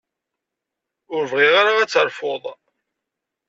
[1.13, 2.43] Ur bɣiɣ ara ad terfuḍ.